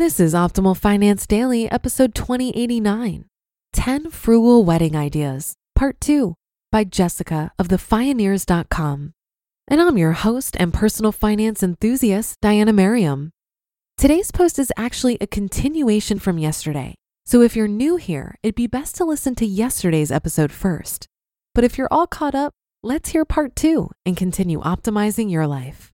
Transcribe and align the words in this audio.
This 0.00 0.18
is 0.18 0.32
Optimal 0.32 0.78
Finance 0.78 1.26
Daily, 1.26 1.70
episode 1.70 2.14
2089 2.14 3.26
10 3.74 4.10
Frugal 4.10 4.64
Wedding 4.64 4.96
Ideas, 4.96 5.56
Part 5.74 6.00
2 6.00 6.34
by 6.72 6.84
Jessica 6.84 7.52
of 7.58 7.68
thefioneers.com. 7.68 9.12
And 9.68 9.80
I'm 9.82 9.98
your 9.98 10.12
host 10.12 10.56
and 10.58 10.72
personal 10.72 11.12
finance 11.12 11.62
enthusiast, 11.62 12.38
Diana 12.40 12.72
Merriam. 12.72 13.28
Today's 13.98 14.30
post 14.30 14.58
is 14.58 14.72
actually 14.74 15.18
a 15.20 15.26
continuation 15.26 16.18
from 16.18 16.38
yesterday. 16.38 16.94
So 17.26 17.42
if 17.42 17.54
you're 17.54 17.68
new 17.68 17.96
here, 17.96 18.36
it'd 18.42 18.54
be 18.54 18.66
best 18.66 18.96
to 18.96 19.04
listen 19.04 19.34
to 19.34 19.44
yesterday's 19.44 20.10
episode 20.10 20.50
first. 20.50 21.08
But 21.54 21.64
if 21.64 21.76
you're 21.76 21.92
all 21.92 22.06
caught 22.06 22.34
up, 22.34 22.54
let's 22.82 23.10
hear 23.10 23.26
part 23.26 23.54
two 23.54 23.90
and 24.06 24.16
continue 24.16 24.62
optimizing 24.62 25.30
your 25.30 25.46
life. 25.46 25.89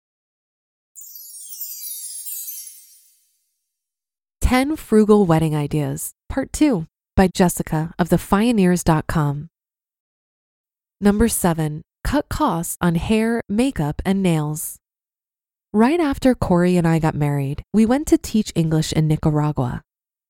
10 4.53 4.77
Frugal 4.77 5.25
Wedding 5.25 5.57
Ideas, 5.57 6.13
Part 6.29 6.53
2 6.53 6.87
by 7.17 7.27
Jessica 7.35 7.95
of 7.99 8.11
thefioneers.com. 8.11 9.49
Number 11.01 11.27
7. 11.27 11.81
Cut 12.05 12.29
costs 12.29 12.77
on 12.79 12.97
hair, 12.97 13.41
makeup, 13.49 14.03
and 14.05 14.23
nails. 14.23 14.77
Right 15.73 15.99
after 15.99 16.35
Corey 16.35 16.77
and 16.77 16.87
I 16.87 16.99
got 16.99 17.15
married, 17.15 17.63
we 17.73 17.87
went 17.87 18.07
to 18.09 18.19
teach 18.19 18.53
English 18.55 18.93
in 18.93 19.09
Nicaragua. 19.09 19.81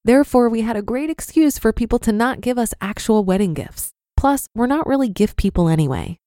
Therefore, 0.04 0.48
we 0.48 0.60
had 0.60 0.76
a 0.76 0.82
great 0.82 1.10
excuse 1.10 1.58
for 1.58 1.72
people 1.72 1.98
to 1.98 2.12
not 2.12 2.40
give 2.40 2.58
us 2.58 2.74
actual 2.80 3.24
wedding 3.24 3.54
gifts. 3.54 3.90
Plus, 4.16 4.46
we're 4.54 4.68
not 4.68 4.86
really 4.86 5.08
gift 5.08 5.36
people 5.36 5.68
anyway. 5.68 6.20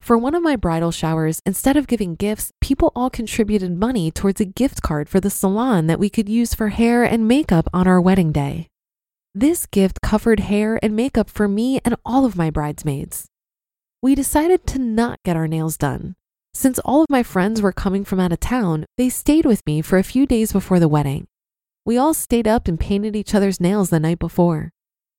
For 0.00 0.16
one 0.16 0.34
of 0.34 0.42
my 0.42 0.56
bridal 0.56 0.90
showers, 0.90 1.40
instead 1.44 1.76
of 1.76 1.86
giving 1.86 2.14
gifts, 2.14 2.52
people 2.60 2.90
all 2.96 3.10
contributed 3.10 3.78
money 3.78 4.10
towards 4.10 4.40
a 4.40 4.44
gift 4.44 4.82
card 4.82 5.08
for 5.08 5.20
the 5.20 5.30
salon 5.30 5.86
that 5.86 6.00
we 6.00 6.10
could 6.10 6.28
use 6.28 6.54
for 6.54 6.68
hair 6.68 7.04
and 7.04 7.28
makeup 7.28 7.68
on 7.72 7.86
our 7.86 8.00
wedding 8.00 8.32
day. 8.32 8.68
This 9.34 9.66
gift 9.66 10.00
covered 10.02 10.40
hair 10.40 10.80
and 10.82 10.96
makeup 10.96 11.30
for 11.30 11.46
me 11.46 11.80
and 11.84 11.94
all 12.04 12.24
of 12.24 12.34
my 12.34 12.50
bridesmaids. 12.50 13.26
We 14.02 14.14
decided 14.14 14.66
to 14.68 14.78
not 14.78 15.20
get 15.24 15.36
our 15.36 15.46
nails 15.46 15.76
done. 15.76 16.16
Since 16.54 16.80
all 16.80 17.02
of 17.02 17.10
my 17.10 17.22
friends 17.22 17.62
were 17.62 17.72
coming 17.72 18.04
from 18.04 18.18
out 18.18 18.32
of 18.32 18.40
town, 18.40 18.86
they 18.96 19.08
stayed 19.08 19.44
with 19.44 19.64
me 19.66 19.82
for 19.82 19.98
a 19.98 20.02
few 20.02 20.26
days 20.26 20.52
before 20.52 20.80
the 20.80 20.88
wedding. 20.88 21.28
We 21.84 21.96
all 21.96 22.14
stayed 22.14 22.48
up 22.48 22.66
and 22.66 22.80
painted 22.80 23.14
each 23.14 23.34
other's 23.34 23.60
nails 23.60 23.90
the 23.90 24.00
night 24.00 24.18
before. 24.18 24.72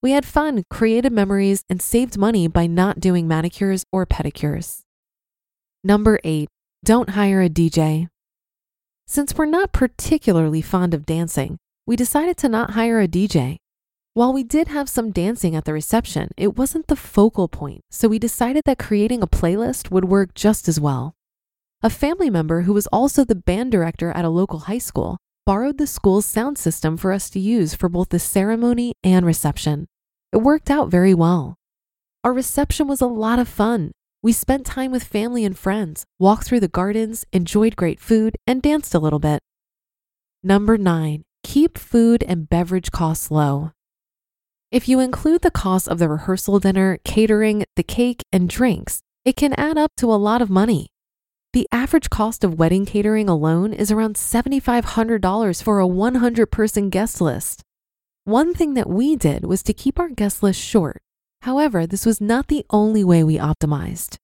We 0.04 0.12
had 0.12 0.26
fun, 0.26 0.64
created 0.68 1.12
memories, 1.12 1.64
and 1.70 1.80
saved 1.80 2.18
money 2.18 2.48
by 2.48 2.66
not 2.66 3.00
doing 3.00 3.28
manicures 3.28 3.86
or 3.92 4.08
pedicures. 4.08 4.82
Number 5.84 6.20
eight, 6.24 6.50
don't 6.84 7.12
hire 7.12 7.44
a 7.44 7.50
DJ. 7.50 8.08
Since 9.06 9.36
we're 9.36 9.46
not 9.46 9.74
particularly 9.74 10.64
fond 10.64 10.96
of 10.96 11.06
dancing, 11.06 11.58
we 11.86 11.96
decided 11.96 12.38
to 12.38 12.50
not 12.50 12.72
hire 12.72 13.00
a 13.00 13.08
DJ. 13.08 13.58
While 14.16 14.34
we 14.34 14.44
did 14.44 14.70
have 14.70 14.90
some 14.90 15.12
dancing 15.12 15.56
at 15.56 15.66
the 15.66 15.74
reception, 15.74 16.32
it 16.36 16.58
wasn't 16.58 16.88
the 16.88 16.96
focal 16.96 17.48
point, 17.48 17.82
so 17.92 18.08
we 18.08 18.18
decided 18.18 18.64
that 18.66 18.80
creating 18.80 19.22
a 19.22 19.28
playlist 19.28 19.92
would 19.92 20.06
work 20.06 20.34
just 20.34 20.68
as 20.68 20.80
well. 20.80 21.14
A 21.84 21.92
family 21.92 22.30
member 22.32 22.62
who 22.62 22.74
was 22.74 22.88
also 22.88 23.24
the 23.24 23.36
band 23.36 23.72
director 23.72 24.12
at 24.12 24.26
a 24.26 24.30
local 24.30 24.60
high 24.60 24.80
school 24.80 25.18
borrowed 25.46 25.78
the 25.78 25.88
school's 25.88 26.26
sound 26.26 26.58
system 26.58 26.98
for 26.98 27.12
us 27.12 27.30
to 27.30 27.40
use 27.40 27.74
for 27.76 27.90
both 27.90 28.10
the 28.10 28.20
ceremony 28.20 28.94
and 29.04 29.26
reception. 29.26 29.88
It 30.32 30.38
worked 30.38 30.70
out 30.70 30.90
very 30.90 31.14
well. 31.14 31.56
Our 32.24 32.34
reception 32.34 32.88
was 32.88 33.02
a 33.02 33.08
lot 33.08 33.40
of 33.40 33.48
fun. 33.48 33.92
We 34.24 34.32
spent 34.32 34.66
time 34.66 34.92
with 34.92 35.04
family 35.04 35.44
and 35.44 35.58
friends, 35.58 36.06
walked 36.20 36.46
through 36.46 36.60
the 36.60 36.68
gardens, 36.68 37.26
enjoyed 37.34 37.76
great 37.76 38.00
food, 38.00 38.38
and 38.46 38.62
danced 38.62 38.94
a 38.94 39.00
little 39.00 39.20
bit. 39.20 39.42
Number 40.44 40.78
nine, 40.78 41.24
keep 41.44 41.78
food 41.78 42.24
and 42.28 42.48
beverage 42.48 42.92
costs 42.92 43.32
low. 43.32 43.72
If 44.72 44.88
you 44.88 45.00
include 45.00 45.42
the 45.42 45.52
cost 45.52 45.88
of 45.88 46.00
the 46.00 46.08
rehearsal 46.08 46.60
dinner, 46.60 47.00
catering, 47.04 47.66
the 47.76 47.84
cake, 47.84 48.24
and 48.32 48.48
drinks, 48.48 49.02
it 49.26 49.36
can 49.36 49.54
add 49.54 49.78
up 49.78 49.92
to 49.98 50.14
a 50.14 50.16
lot 50.16 50.42
of 50.42 50.50
money. 50.50 50.88
The 51.52 51.68
average 51.74 52.10
cost 52.10 52.46
of 52.46 52.58
wedding 52.58 52.86
catering 52.86 53.28
alone 53.28 53.74
is 53.74 53.92
around 53.92 54.16
$7,500 54.16 55.62
for 55.62 55.80
a 55.80 55.88
100 55.88 56.48
person 56.48 56.90
guest 56.90 57.20
list. 57.20 57.64
One 58.26 58.54
thing 58.54 58.76
that 58.76 58.88
we 58.88 59.16
did 59.16 59.46
was 59.46 59.64
to 59.64 59.74
keep 59.74 60.00
our 60.00 60.10
guest 60.10 60.44
list 60.44 60.62
short. 60.62 61.02
However, 61.42 61.88
this 61.88 62.06
was 62.06 62.22
not 62.22 62.50
the 62.50 62.64
only 62.70 63.04
way 63.04 63.24
we 63.24 63.40
optimized. 63.40 64.18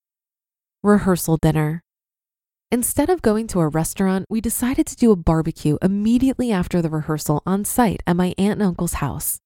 Rehearsal 0.84 1.38
dinner. 1.42 1.82
Instead 2.72 3.10
of 3.10 3.24
going 3.24 3.48
to 3.48 3.60
a 3.60 3.68
restaurant, 3.68 4.28
we 4.30 4.40
decided 4.40 4.86
to 4.86 4.96
do 4.96 5.12
a 5.12 5.16
barbecue 5.16 5.80
immediately 5.82 6.52
after 6.52 6.80
the 6.80 6.92
rehearsal 6.92 7.42
on 7.44 7.66
site 7.66 8.04
at 8.06 8.16
my 8.16 8.36
aunt 8.38 8.60
and 8.60 8.64
uncle's 8.64 8.96
house. 8.96 9.40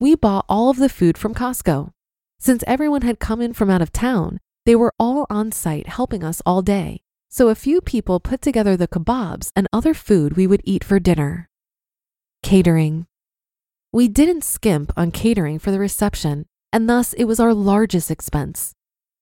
We 0.00 0.16
bought 0.16 0.46
all 0.48 0.68
of 0.68 0.78
the 0.78 0.88
food 0.88 1.16
from 1.16 1.32
Costco. 1.32 1.92
Since 2.40 2.64
everyone 2.66 3.02
had 3.02 3.20
come 3.20 3.40
in 3.40 3.52
from 3.52 3.70
out 3.70 3.82
of 3.82 3.92
town, 3.92 4.40
they 4.66 4.74
were 4.74 4.94
all 4.98 5.28
on 5.30 5.52
site 5.52 5.86
helping 5.86 6.24
us 6.24 6.42
all 6.44 6.60
day. 6.60 7.02
So 7.28 7.50
a 7.50 7.54
few 7.54 7.80
people 7.80 8.18
put 8.18 8.42
together 8.42 8.76
the 8.76 8.88
kebabs 8.88 9.50
and 9.54 9.68
other 9.72 9.94
food 9.94 10.36
we 10.36 10.48
would 10.48 10.62
eat 10.64 10.82
for 10.82 10.98
dinner. 10.98 11.48
Catering. 12.42 13.06
We 13.94 14.08
didn't 14.08 14.42
skimp 14.42 14.90
on 14.96 15.10
catering 15.10 15.58
for 15.58 15.70
the 15.70 15.78
reception, 15.78 16.46
and 16.72 16.88
thus 16.88 17.12
it 17.12 17.24
was 17.24 17.38
our 17.38 17.52
largest 17.52 18.10
expense. 18.10 18.72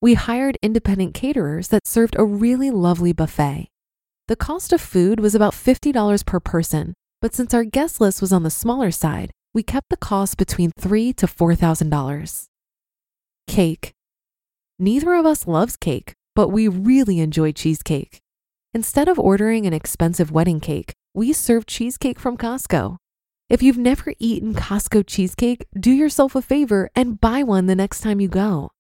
We 0.01 0.15
hired 0.15 0.57
independent 0.63 1.13
caterers 1.13 1.69
that 1.69 1.89
served 1.89 2.15
a 2.17 2.25
really 2.25 2.71
lovely 2.71 3.13
buffet. 3.13 3.67
The 4.29 4.37
cost 4.37 4.73
of 4.73 4.81
food 4.81 5.19
was 5.19 5.35
about 5.35 5.55
$50 5.55 6.25
per 6.25 6.39
person, 6.39 6.95
but 7.21 7.35
since 7.35 7.53
our 7.53 7.65
guest 7.65 8.01
list 8.01 8.21
was 8.21 8.33
on 8.33 8.45
the 8.45 8.51
smaller 8.51 8.93
side, 8.93 9.33
we 9.53 9.65
kept 9.65 9.89
the 9.91 9.97
cost 9.97 10.37
between 10.37 10.71
3 10.79 11.15
to 11.15 11.27
$4,000. 11.27 12.45
Cake. 13.49 13.91
Neither 14.79 15.15
of 15.15 15.27
us 15.27 15.49
loves 15.49 15.77
cake, 15.77 16.13
but 16.37 16.51
we 16.51 16.69
really 16.69 17.19
enjoy 17.19 17.51
cheesecake. 17.51 18.21
Instead 18.73 19.09
of 19.09 19.19
ordering 19.19 19.67
an 19.67 19.73
expensive 19.73 20.31
wedding 20.31 20.61
cake, 20.61 20.93
we 21.13 21.33
served 21.33 21.67
cheesecake 21.67 22.21
from 22.21 22.37
Costco. 22.37 23.00
If 23.51 23.65
you've 23.65 23.77
never 23.77 24.15
eaten 24.21 24.55
Costco 24.55 25.05
cheesecake, 25.09 25.67
do 25.75 25.91
yourself 25.91 26.37
a 26.37 26.41
favor 26.41 26.89
and 26.95 27.21
buy 27.21 27.43
one 27.43 27.67
the 27.67 27.75
next 27.75 28.01
time 28.01 28.21
you 28.21 28.29
go. 28.29 28.71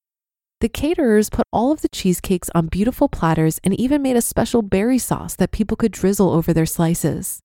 The 0.61 0.69
caterers 0.69 1.29
put 1.29 1.49
all 1.53 1.73
of 1.73 1.83
the 1.83 1.89
cheesecakes 1.89 2.49
on 2.55 2.69
beautiful 2.69 3.09
platters 3.09 3.59
and 3.65 3.75
even 3.75 4.01
made 4.01 4.15
a 4.15 4.23
special 4.23 4.63
berry 4.63 4.99
sauce 4.99 5.35
that 5.35 5.51
people 5.51 5.77
could 5.77 5.91
drizzle 5.91 6.31
over 6.31 6.53
their 6.53 6.67
slices. 6.67 7.41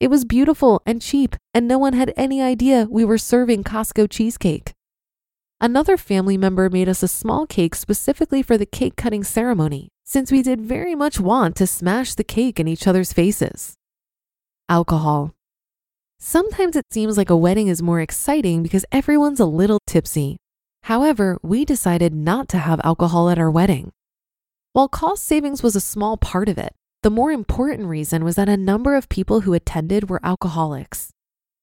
It 0.00 0.08
was 0.08 0.26
beautiful 0.26 0.82
and 0.84 1.00
cheap, 1.00 1.34
and 1.54 1.66
no 1.66 1.78
one 1.78 1.94
had 1.94 2.12
any 2.14 2.42
idea 2.42 2.86
we 2.90 3.06
were 3.06 3.16
serving 3.16 3.64
Costco 3.64 4.10
cheesecake. 4.10 4.74
Another 5.58 5.96
family 5.96 6.36
member 6.36 6.68
made 6.68 6.90
us 6.90 7.02
a 7.02 7.08
small 7.08 7.46
cake 7.46 7.74
specifically 7.74 8.42
for 8.42 8.58
the 8.58 8.66
cake 8.66 8.96
cutting 8.96 9.24
ceremony, 9.24 9.88
since 10.04 10.30
we 10.30 10.42
did 10.42 10.60
very 10.60 10.94
much 10.94 11.18
want 11.18 11.56
to 11.56 11.66
smash 11.66 12.14
the 12.14 12.22
cake 12.22 12.60
in 12.60 12.68
each 12.68 12.86
other's 12.86 13.14
faces. 13.14 13.76
Alcohol. 14.68 15.35
Sometimes 16.18 16.76
it 16.76 16.86
seems 16.90 17.18
like 17.18 17.30
a 17.30 17.36
wedding 17.36 17.68
is 17.68 17.82
more 17.82 18.00
exciting 18.00 18.62
because 18.62 18.84
everyone's 18.90 19.40
a 19.40 19.44
little 19.44 19.80
tipsy. 19.86 20.38
However, 20.84 21.38
we 21.42 21.64
decided 21.64 22.14
not 22.14 22.48
to 22.50 22.58
have 22.58 22.80
alcohol 22.84 23.28
at 23.28 23.38
our 23.38 23.50
wedding. 23.50 23.92
While 24.72 24.88
cost 24.88 25.24
savings 25.24 25.62
was 25.62 25.76
a 25.76 25.80
small 25.80 26.16
part 26.16 26.48
of 26.48 26.58
it, 26.58 26.72
the 27.02 27.10
more 27.10 27.32
important 27.32 27.86
reason 27.86 28.24
was 28.24 28.36
that 28.36 28.48
a 28.48 28.56
number 28.56 28.94
of 28.94 29.08
people 29.08 29.40
who 29.42 29.52
attended 29.52 30.08
were 30.08 30.24
alcoholics. 30.24 31.10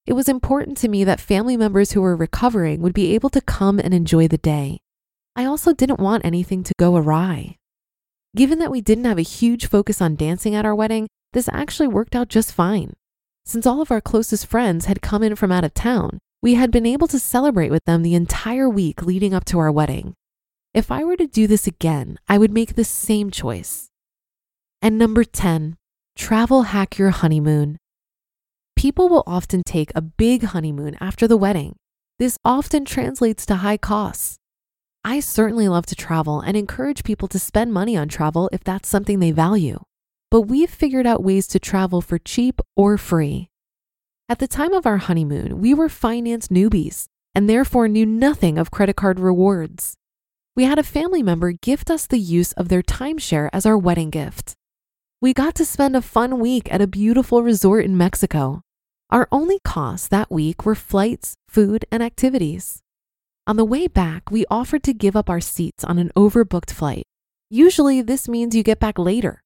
It 0.05 0.13
was 0.13 0.29
important 0.29 0.77
to 0.77 0.87
me 0.87 1.03
that 1.03 1.19
family 1.19 1.57
members 1.57 1.93
who 1.93 2.01
were 2.01 2.15
recovering 2.15 2.81
would 2.81 2.93
be 2.93 3.15
able 3.15 3.29
to 3.31 3.41
come 3.41 3.79
and 3.79 3.93
enjoy 3.93 4.27
the 4.27 4.37
day. 4.37 4.79
I 5.35 5.45
also 5.45 5.73
didn't 5.73 5.99
want 5.99 6.25
anything 6.25 6.63
to 6.63 6.73
go 6.77 6.95
awry. 6.95 7.57
Given 8.35 8.59
that 8.59 8.71
we 8.71 8.81
didn't 8.81 9.05
have 9.05 9.17
a 9.17 9.23
huge 9.23 9.67
focus 9.67 10.01
on 10.01 10.15
dancing 10.15 10.53
at 10.53 10.65
our 10.65 10.75
wedding, 10.75 11.07
this 11.33 11.49
actually 11.51 11.87
worked 11.87 12.15
out 12.15 12.27
just 12.27 12.51
fine. 12.51 12.93
Since 13.45 13.65
all 13.65 13.81
of 13.81 13.91
our 13.91 14.01
closest 14.01 14.45
friends 14.45 14.85
had 14.85 15.01
come 15.01 15.21
in 15.21 15.35
from 15.35 15.51
out 15.51 15.65
of 15.65 15.73
town, 15.73 16.19
we 16.41 16.53
had 16.53 16.71
been 16.71 16.85
able 16.85 17.07
to 17.07 17.19
celebrate 17.19 17.71
with 17.71 17.83
them 17.85 18.01
the 18.01 18.15
entire 18.15 18.69
week 18.69 19.03
leading 19.03 19.33
up 19.33 19.43
to 19.45 19.59
our 19.59 19.71
wedding. 19.71 20.13
If 20.73 20.91
I 20.91 21.03
were 21.03 21.17
to 21.17 21.27
do 21.27 21.45
this 21.45 21.67
again, 21.67 22.17
I 22.27 22.37
would 22.37 22.51
make 22.51 22.75
the 22.75 22.83
same 22.83 23.31
choice. 23.31 23.89
And 24.81 24.97
number 24.97 25.23
10, 25.23 25.75
travel 26.15 26.63
hack 26.63 26.97
your 26.97 27.11
honeymoon. 27.11 27.77
People 28.75 29.09
will 29.09 29.23
often 29.27 29.61
take 29.65 29.91
a 29.93 30.01
big 30.01 30.43
honeymoon 30.43 30.95
after 30.99 31.27
the 31.27 31.37
wedding. 31.37 31.75
This 32.19 32.37
often 32.43 32.85
translates 32.85 33.45
to 33.47 33.55
high 33.55 33.77
costs. 33.77 34.37
I 35.03 35.19
certainly 35.19 35.67
love 35.67 35.85
to 35.87 35.95
travel 35.95 36.39
and 36.39 36.55
encourage 36.55 37.03
people 37.03 37.27
to 37.27 37.39
spend 37.39 37.73
money 37.73 37.97
on 37.97 38.07
travel 38.07 38.49
if 38.53 38.63
that's 38.63 38.87
something 38.87 39.19
they 39.19 39.31
value. 39.31 39.79
But 40.33 40.47
we've 40.49 40.67
figured 40.67 41.05
out 41.05 41.23
ways 41.23 41.45
to 41.49 41.59
travel 41.59 42.01
for 42.01 42.17
cheap 42.17 42.59
or 42.75 42.97
free. 42.97 43.51
At 44.27 44.39
the 44.39 44.47
time 44.47 44.73
of 44.73 44.87
our 44.87 44.97
honeymoon, 44.97 45.61
we 45.61 45.75
were 45.75 45.89
finance 45.89 46.47
newbies 46.47 47.05
and 47.35 47.47
therefore 47.47 47.87
knew 47.87 48.03
nothing 48.03 48.57
of 48.57 48.71
credit 48.71 48.95
card 48.95 49.19
rewards. 49.19 49.93
We 50.55 50.63
had 50.63 50.79
a 50.79 50.89
family 50.97 51.21
member 51.21 51.51
gift 51.51 51.91
us 51.91 52.07
the 52.07 52.17
use 52.17 52.51
of 52.53 52.69
their 52.69 52.81
timeshare 52.81 53.47
as 53.53 53.67
our 53.67 53.77
wedding 53.77 54.09
gift. 54.09 54.55
We 55.21 55.35
got 55.35 55.53
to 55.53 55.65
spend 55.65 55.95
a 55.95 56.01
fun 56.01 56.39
week 56.39 56.67
at 56.73 56.81
a 56.81 56.87
beautiful 56.87 57.43
resort 57.43 57.85
in 57.85 57.95
Mexico. 57.95 58.63
Our 59.11 59.27
only 59.31 59.59
costs 59.63 60.07
that 60.07 60.31
week 60.31 60.65
were 60.65 60.73
flights, 60.73 61.35
food, 61.47 61.85
and 61.91 62.01
activities. 62.01 62.81
On 63.45 63.55
the 63.55 63.65
way 63.65 63.85
back, 63.85 64.31
we 64.31 64.47
offered 64.49 64.81
to 64.85 64.95
give 64.95 65.15
up 65.15 65.29
our 65.29 65.41
seats 65.41 65.83
on 65.83 65.99
an 65.99 66.09
overbooked 66.15 66.71
flight. 66.71 67.03
Usually, 67.51 68.01
this 68.01 68.27
means 68.27 68.55
you 68.55 68.63
get 68.63 68.79
back 68.79 68.97
later. 68.97 69.42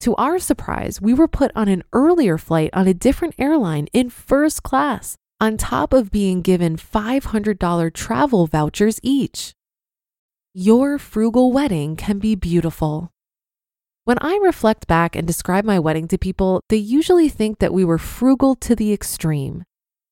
To 0.00 0.14
our 0.16 0.38
surprise, 0.38 1.00
we 1.00 1.14
were 1.14 1.28
put 1.28 1.50
on 1.54 1.68
an 1.68 1.82
earlier 1.92 2.36
flight 2.38 2.70
on 2.72 2.86
a 2.86 2.94
different 2.94 3.34
airline 3.38 3.88
in 3.92 4.10
first 4.10 4.62
class, 4.62 5.16
on 5.40 5.56
top 5.56 5.92
of 5.92 6.10
being 6.10 6.42
given 6.42 6.76
$500 6.76 7.92
travel 7.94 8.46
vouchers 8.46 9.00
each. 9.02 9.52
Your 10.52 10.98
frugal 10.98 11.52
wedding 11.52 11.96
can 11.96 12.18
be 12.18 12.34
beautiful. 12.34 13.10
When 14.04 14.18
I 14.20 14.38
reflect 14.42 14.86
back 14.86 15.16
and 15.16 15.26
describe 15.26 15.64
my 15.64 15.78
wedding 15.78 16.06
to 16.08 16.18
people, 16.18 16.60
they 16.68 16.76
usually 16.76 17.30
think 17.30 17.58
that 17.58 17.72
we 17.72 17.84
were 17.84 17.98
frugal 17.98 18.54
to 18.56 18.76
the 18.76 18.92
extreme. 18.92 19.64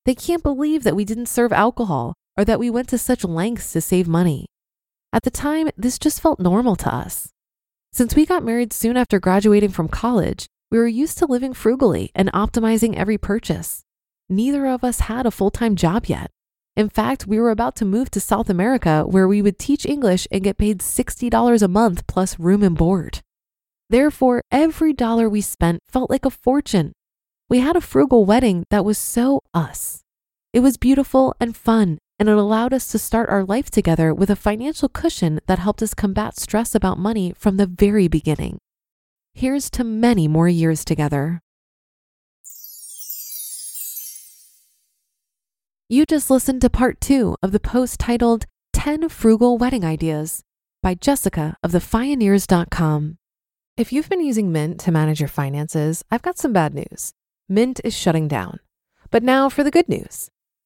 They 0.06 0.14
can't 0.14 0.42
believe 0.42 0.82
that 0.82 0.96
we 0.96 1.04
didn't 1.04 1.26
serve 1.26 1.52
alcohol 1.52 2.14
or 2.36 2.44
that 2.46 2.58
we 2.58 2.70
went 2.70 2.88
to 2.88 2.98
such 2.98 3.22
lengths 3.22 3.72
to 3.72 3.80
save 3.80 4.08
money. 4.08 4.46
At 5.12 5.24
the 5.24 5.30
time, 5.30 5.68
this 5.76 5.98
just 5.98 6.22
felt 6.22 6.40
normal 6.40 6.74
to 6.76 6.92
us. 6.92 7.28
Since 7.94 8.16
we 8.16 8.24
got 8.24 8.42
married 8.42 8.72
soon 8.72 8.96
after 8.96 9.20
graduating 9.20 9.68
from 9.68 9.88
college, 9.88 10.46
we 10.70 10.78
were 10.78 10.86
used 10.86 11.18
to 11.18 11.26
living 11.26 11.52
frugally 11.52 12.10
and 12.14 12.32
optimizing 12.32 12.94
every 12.96 13.18
purchase. 13.18 13.84
Neither 14.30 14.66
of 14.66 14.82
us 14.82 15.00
had 15.00 15.26
a 15.26 15.30
full 15.30 15.50
time 15.50 15.76
job 15.76 16.06
yet. 16.06 16.30
In 16.74 16.88
fact, 16.88 17.26
we 17.26 17.38
were 17.38 17.50
about 17.50 17.76
to 17.76 17.84
move 17.84 18.10
to 18.12 18.18
South 18.18 18.48
America 18.48 19.02
where 19.06 19.28
we 19.28 19.42
would 19.42 19.58
teach 19.58 19.84
English 19.84 20.26
and 20.32 20.42
get 20.42 20.56
paid 20.56 20.78
$60 20.78 21.62
a 21.62 21.68
month 21.68 22.06
plus 22.06 22.38
room 22.38 22.62
and 22.62 22.78
board. 22.78 23.20
Therefore, 23.90 24.40
every 24.50 24.94
dollar 24.94 25.28
we 25.28 25.42
spent 25.42 25.80
felt 25.86 26.08
like 26.08 26.24
a 26.24 26.30
fortune. 26.30 26.92
We 27.50 27.58
had 27.58 27.76
a 27.76 27.82
frugal 27.82 28.24
wedding 28.24 28.64
that 28.70 28.86
was 28.86 28.96
so 28.96 29.42
us. 29.52 30.00
It 30.54 30.60
was 30.60 30.78
beautiful 30.78 31.34
and 31.38 31.54
fun, 31.54 31.98
and 32.22 32.28
it 32.28 32.36
allowed 32.36 32.72
us 32.72 32.86
to 32.86 33.00
start 33.00 33.28
our 33.28 33.42
life 33.42 33.68
together 33.68 34.14
with 34.14 34.30
a 34.30 34.36
financial 34.36 34.88
cushion 34.88 35.40
that 35.48 35.58
helped 35.58 35.82
us 35.82 35.92
combat 35.92 36.38
stress 36.38 36.72
about 36.72 36.96
money 36.96 37.34
from 37.36 37.56
the 37.56 37.66
very 37.66 38.06
beginning. 38.06 38.58
Here's 39.34 39.68
to 39.70 39.82
many 39.82 40.28
more 40.28 40.48
years 40.48 40.84
together. 40.84 41.40
You 45.88 46.06
just 46.06 46.30
listened 46.30 46.60
to 46.60 46.70
part 46.70 47.00
two 47.00 47.34
of 47.42 47.50
the 47.50 47.58
post 47.58 47.98
titled 47.98 48.46
10 48.72 49.08
Frugal 49.08 49.58
Wedding 49.58 49.84
Ideas 49.84 50.44
by 50.80 50.94
Jessica 50.94 51.56
of 51.64 51.72
thefioneers.com. 51.72 53.18
If 53.76 53.92
you've 53.92 54.08
been 54.08 54.24
using 54.24 54.52
Mint 54.52 54.78
to 54.82 54.92
manage 54.92 55.18
your 55.18 55.28
finances, 55.28 56.04
I've 56.08 56.22
got 56.22 56.38
some 56.38 56.52
bad 56.52 56.72
news. 56.72 57.14
Mint 57.48 57.80
is 57.82 57.98
shutting 57.98 58.28
down. 58.28 58.60
But 59.10 59.24
now 59.24 59.48
for 59.48 59.64
the 59.64 59.72
good 59.72 59.88
news 59.88 60.30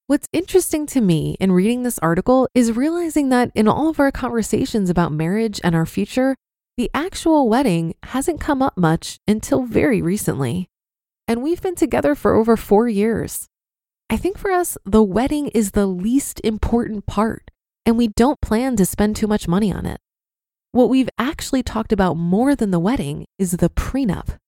What's 0.07 0.29
interesting 0.33 0.87
to 0.87 1.01
me 1.01 1.37
in 1.39 1.53
reading 1.53 1.83
this 1.83 1.99
article 2.01 2.49
is 2.55 2.73
realizing 2.73 3.29
that 3.29 3.53
in 3.55 3.69
all 3.69 3.89
of 3.89 4.01
our 4.01 4.11
conversations 4.11 4.91
about 4.91 5.13
marriage 5.13 5.61
and 5.63 5.75
our 5.75 5.87
future, 5.87 6.35
the 6.77 6.91
actual 6.95 7.49
wedding 7.49 7.95
hasn't 8.05 8.41
come 8.41 8.63
up 8.63 8.77
much 8.77 9.19
until 9.29 9.65
very 9.65 10.01
recently 10.01 10.70
and 11.31 11.45
we've 11.45 11.63
been 11.63 11.77
together 11.77 12.17
for 12.17 12.35
over 12.35 12.57
four 12.57 12.89
years. 12.89 13.47
I 14.11 14.17
think 14.17 14.37
for 14.37 14.51
us, 14.51 14.77
the 14.85 15.05
wedding 15.05 15.47
is 15.55 15.71
the 15.71 15.87
least 15.87 16.41
important 16.43 17.07
part, 17.07 17.53
and 17.87 17.97
we 17.97 18.09
don't 18.09 18.41
plan 18.41 18.75
to 18.75 18.85
spend 18.85 19.15
too 19.15 19.29
much 19.29 19.47
money 19.47 19.73
on 19.73 19.87
it. 19.87 20.01
What 20.73 20.89
we've 20.89 21.09
actually 21.19 21.63
talked 21.63 21.93
about 21.93 22.15
more 22.15 22.57
than 22.57 22.73
the 22.73 22.81
wedding 22.81 23.27
is 23.39 23.53
the 23.53 23.71
prenup. 23.71 24.39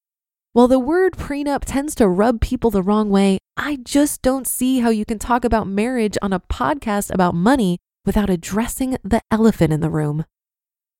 While 0.55 0.67
the 0.67 0.81
word 0.81 1.13
prenup 1.13 1.63
tends 1.65 1.95
to 1.95 2.09
rub 2.09 2.41
people 2.41 2.73
the 2.73 2.83
wrong 2.83 3.11
way, 3.11 3.39
I 3.57 3.79
just 3.85 4.21
don't 4.21 4.49
see 4.49 4.81
how 4.81 4.91
you 4.91 5.05
can 5.05 5.21
talk 5.21 5.45
about 5.45 5.69
marriage 5.69 6.19
on 6.21 6.33
a 6.33 6.41
podcast 6.41 7.15
about 7.15 7.37
money 7.37 7.79
without 8.05 8.29
addressing 8.29 8.99
the 9.05 9.21
elephant 9.31 9.73
in 9.73 9.83
the 9.83 9.89
room. 9.89 10.25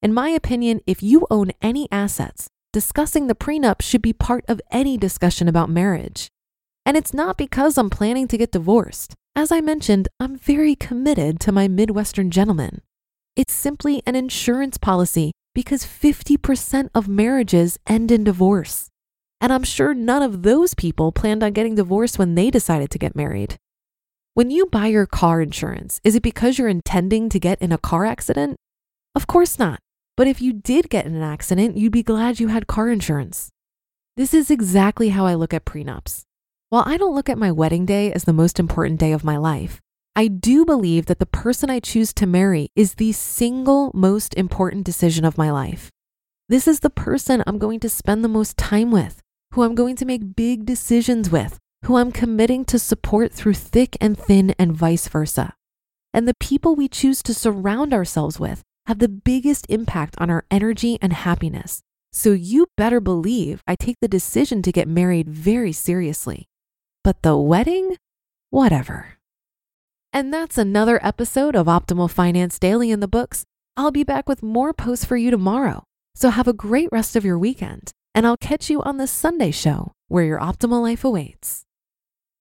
In 0.01 0.15
my 0.15 0.29
opinion, 0.29 0.81
if 0.87 1.03
you 1.03 1.27
own 1.29 1.51
any 1.61 1.89
assets, 1.91 2.47
discussing 2.73 3.27
the 3.27 3.35
prenup 3.35 3.83
should 3.83 4.03
be 4.03 4.13
part 4.13 4.45
of 4.49 4.61
any 4.71 4.97
discussion 4.97 5.49
about 5.49 5.69
marriage. 5.69 6.29
And 6.85 6.97
it's 6.97 7.15
not 7.15 7.37
because 7.37 7.79
I'm 7.79 7.91
planning 7.91 8.27
to 8.29 8.39
get 8.39 8.53
divorced. 8.53 9.15
As 9.37 9.53
I 9.53 9.61
mentioned, 9.61 10.09
I'm 10.19 10.37
very 10.37 10.75
committed 10.75 11.41
to 11.41 11.53
my 11.53 11.69
Midwestern 11.69 12.31
gentleman. 12.31 12.83
It's 13.37 13.53
simply 13.53 14.03
an 14.07 14.17
insurance 14.17 14.79
policy 14.79 15.33
because 15.55 15.85
50% 15.85 16.89
of 16.95 17.09
marriages 17.09 17.79
end 17.87 18.11
in 18.11 18.25
divorce. 18.25 18.89
And 19.41 19.53
I'm 19.53 19.65
sure 19.65 19.95
none 19.95 20.23
of 20.23 20.43
those 20.43 20.75
people 20.75 21.13
planned 21.13 21.43
on 21.43 21.53
getting 21.53 21.75
divorced 21.75 22.19
when 22.19 22.35
they 22.35 22.51
decided 22.51 22.91
to 22.91 22.99
get 22.99 23.17
married. 23.17 23.57
When 24.35 24.51
you 24.51 24.67
buy 24.67 24.87
your 24.87 25.07
car 25.07 25.43
insurance, 25.43 26.01
is 26.05 26.15
it 26.15 26.23
because 26.23 26.59
you're 26.59 26.69
intending 26.69 27.29
to 27.29 27.41
get 27.41 27.61
in 27.61 27.73
a 27.73 27.79
car 27.79 28.05
accident? 28.05 28.57
Of 29.15 29.27
course 29.27 29.59
not. 29.59 29.81
But 30.17 30.27
if 30.27 30.43
you 30.43 30.53
did 30.53 30.91
get 30.91 31.07
in 31.07 31.15
an 31.15 31.23
accident, 31.23 31.77
you'd 31.77 31.93
be 31.93 32.03
glad 32.03 32.39
you 32.39 32.49
had 32.49 32.67
car 32.67 32.91
insurance. 32.91 33.51
This 34.17 34.35
is 34.35 34.51
exactly 34.51 35.09
how 35.09 35.25
I 35.25 35.35
look 35.35 35.55
at 35.55 35.65
prenups. 35.65 36.23
While 36.69 36.85
I 36.87 36.97
don't 36.97 37.15
look 37.15 37.31
at 37.31 37.39
my 37.39 37.51
wedding 37.51 37.87
day 37.87 38.13
as 38.13 38.25
the 38.25 38.33
most 38.33 38.59
important 38.61 39.01
day 39.01 39.13
of 39.13 39.25
my 39.25 39.37
life, 39.37 39.81
I 40.15 40.29
do 40.29 40.67
believe 40.67 41.07
that 41.07 41.19
the 41.19 41.27
person 41.27 41.71
I 41.71 41.81
choose 41.81 42.13
to 42.15 42.27
marry 42.27 42.69
is 42.77 42.95
the 42.95 43.13
single 43.13 43.91
most 43.95 44.35
important 44.35 44.85
decision 44.85 45.25
of 45.25 45.39
my 45.39 45.51
life. 45.51 45.91
This 46.51 46.69
is 46.69 46.81
the 46.81 46.91
person 46.91 47.43
I'm 47.47 47.59
going 47.59 47.81
to 47.81 47.89
spend 47.89 48.23
the 48.23 48.29
most 48.29 48.59
time 48.59 48.91
with, 48.91 49.23
who 49.53 49.63
I'm 49.63 49.75
going 49.75 49.97
to 49.97 50.05
make 50.05 50.37
big 50.37 50.67
decisions 50.67 51.31
with, 51.31 51.59
who 51.87 51.97
I'm 51.97 52.13
committing 52.13 52.67
to 52.67 52.79
support 52.79 53.33
through 53.33 53.55
thick 53.55 53.97
and 54.03 54.19
thin 54.19 54.55
and 54.59 54.77
vice 54.77 55.09
versa. 55.09 55.55
And 56.13 56.29
the 56.29 56.35
people 56.35 56.75
we 56.75 56.89
choose 56.89 57.23
to 57.23 57.33
surround 57.33 57.95
ourselves 57.95 58.39
with 58.39 58.63
have 58.87 58.99
the 58.99 59.09
biggest 59.09 59.67
impact 59.69 60.15
on 60.19 60.31
our 60.31 60.45
energy 60.51 60.99
and 61.01 61.13
happiness. 61.13 61.83
So 62.13 62.33
you 62.33 62.67
better 62.77 63.01
believe 63.01 63.63
I 63.67 63.75
take 63.75 63.97
the 64.01 64.09
decision 64.09 64.63
to 64.63 64.73
get 64.73 64.89
married 64.89 65.29
very 65.29 65.73
seriously. 65.73 66.47
But 67.05 67.23
the 67.23 67.37
wedding? 67.37 67.97
Whatever. 68.51 69.19
And 70.13 70.33
that's 70.33 70.59
another 70.59 71.05
episode 71.05 71.57
of 71.57 71.67
Optimal 71.67 72.11
Finance 72.11 72.59
Daily 72.59 72.91
in 72.91 73.01
the 73.01 73.09
books. 73.09 73.45
I'll 73.77 73.91
be 73.91 74.05
back 74.05 74.29
with 74.29 74.43
more 74.43 74.75
posts 74.75 75.07
for 75.07 75.17
you 75.17 75.31
tomorrow. 75.31 75.85
So 76.15 76.29
have 76.29 76.47
a 76.47 76.53
great 76.53 76.91
rest 76.93 77.17
of 77.17 77.25
your 77.25 77.39
weekend, 77.39 77.93
and 78.15 78.27
I'll 78.27 78.37
catch 78.37 78.69
you 78.69 78.83
on 78.83 78.99
the 78.99 79.07
Sunday 79.07 79.51
show 79.51 79.93
where 80.09 80.25
your 80.25 80.39
optimal 80.39 80.83
life 80.83 81.05
awaits. 81.05 81.65